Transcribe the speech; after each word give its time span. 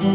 Ни 0.00 0.06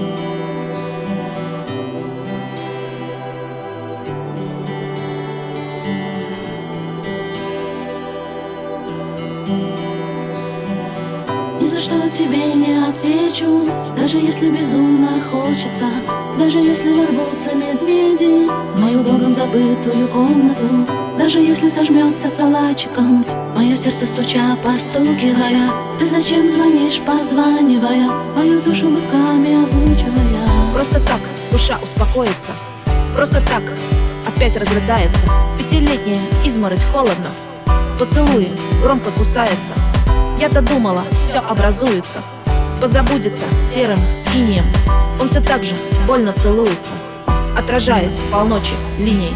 за 11.68 11.80
что 11.80 12.10
тебе 12.10 12.56
не 12.56 12.84
отвечу, 12.90 13.70
даже 13.96 14.18
если 14.18 14.50
безумно 14.50 15.20
хочется, 15.30 15.86
даже 16.40 16.58
если 16.58 16.92
ворвутся 16.92 17.54
медведи 17.56 18.50
в 18.74 18.80
мою 18.80 19.04
богом 19.04 19.36
забытую 19.36 20.08
комнату, 20.08 20.88
даже 21.16 21.40
если 21.40 21.68
сожмется 21.70 22.32
калачиком. 22.32 23.24
Сердце 23.76 24.06
стуча, 24.06 24.56
постукивая. 24.64 25.70
Ты 26.00 26.06
зачем 26.06 26.50
звонишь, 26.50 27.02
позванивая? 27.06 28.10
Мою 28.34 28.62
душу 28.62 28.90
гудками 28.90 29.64
озвучивая. 29.64 30.74
Просто 30.74 31.02
так 31.02 31.20
душа 31.52 31.78
успокоится. 31.84 32.54
Просто 33.14 33.42
так 33.42 33.64
опять 34.26 34.56
разрыдается. 34.56 35.30
Пятилетняя 35.58 36.22
изморозь 36.46 36.86
холодно. 36.86 37.28
Поцелуи 38.00 38.50
громко 38.82 39.12
кусается 39.12 39.74
Я-то 40.40 40.62
думала, 40.62 41.04
все 41.22 41.40
образуется. 41.40 42.20
Позабудется 42.80 43.46
серым 43.66 44.00
инием 44.34 44.66
Он 45.20 45.30
все 45.30 45.42
так 45.42 45.64
же 45.64 45.76
больно 46.06 46.34
целуется 46.34 46.92
Отражаясь 47.58 48.20
полночи 48.32 48.74
линией 49.00 49.34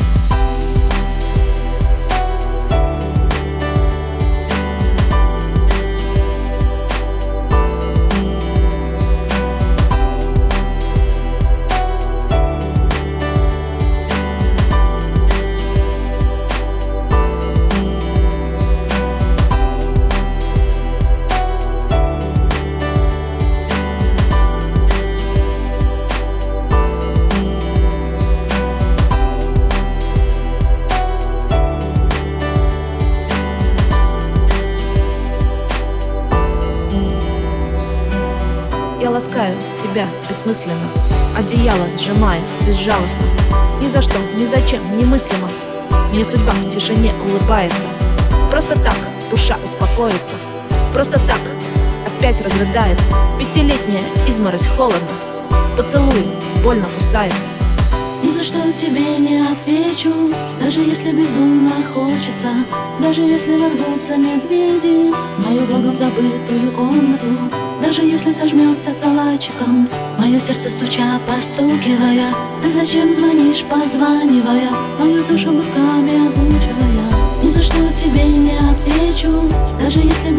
Я 39.10 39.16
ласкаю 39.16 39.58
тебя 39.82 40.08
бессмысленно. 40.30 40.88
Одеяло 41.36 41.84
сжимая 41.98 42.40
безжалостно. 42.64 43.24
Ни 43.82 43.88
за 43.88 44.04
что, 44.04 44.20
ни 44.38 44.46
зачем, 44.46 44.84
немыслимо. 44.96 45.50
Мне 46.12 46.24
судьба 46.24 46.52
в 46.52 46.70
тишине 46.70 47.12
улыбается. 47.26 47.88
Просто 48.52 48.78
так 48.80 48.96
душа 49.32 49.58
успокоится. 49.66 50.36
Просто 50.94 51.20
так 51.22 51.40
опять 52.06 52.40
разрыдается. 52.42 53.12
Пятилетняя 53.40 54.04
изморозь 54.28 54.68
холодно. 54.68 55.10
Поцелуй 55.76 56.28
больно 56.64 56.86
кусается 56.96 57.48
Ни 58.24 58.32
за 58.32 58.44
что 58.44 58.60
тебе 58.74 59.18
не 59.18 59.42
отвечу 59.42 60.12
Даже 60.62 60.82
если 60.82 61.12
безумно 61.12 61.72
хочется 61.94 62.50
Даже 63.00 63.22
если 63.22 63.56
ворвутся 63.56 64.18
медведи 64.18 65.12
В 65.38 65.46
мою 65.46 65.62
богом 65.62 65.98
забытую 65.98 66.72
комнату 66.76 67.26
Даже 67.82 68.02
если 68.02 68.32
сожмется 68.32 68.92
калачиком 69.02 69.88
Мое 70.18 70.38
сердце 70.40 70.70
стуча, 70.70 71.20
постукивая. 71.28 72.34
Ты 72.62 72.70
зачем 72.70 73.14
звонишь, 73.14 73.64
позванивая 73.70 74.70
Мою 75.00 75.24
душу 75.24 75.52
гудками 75.52 76.28
озвучивая? 76.28 76.90
Ни 77.42 77.50
за 77.50 77.62
что 77.64 77.78
тебе 77.94 78.26
не 78.26 78.52
отвечу 78.52 79.50
Даже 79.82 80.00
если 80.00 80.30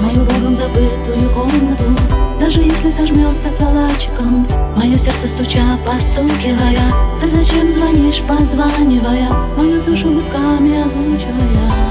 Мою 0.00 0.24
богом 0.24 0.56
забытую 0.56 1.30
комнату 1.34 1.84
Даже 2.40 2.60
если 2.60 2.90
сожмется 2.90 3.50
калачиком 3.58 4.46
Мое 4.76 4.96
сердце 4.96 5.26
стуча, 5.26 5.64
постукивая 5.84 6.92
Ты 7.20 7.28
зачем 7.28 7.72
звонишь, 7.72 8.22
позванивая? 8.26 9.28
Мою 9.56 9.82
душу 9.82 10.10
гудками 10.10 10.80
озвучивая. 10.80 11.88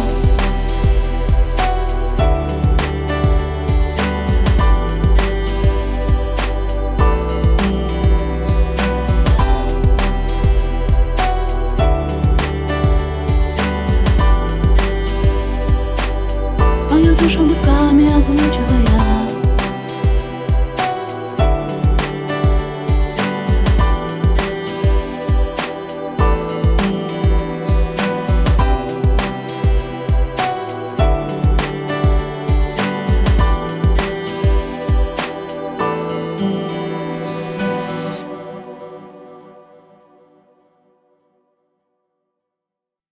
Мою 16.89 17.15
душу 17.15 17.45
гудками 17.45 17.76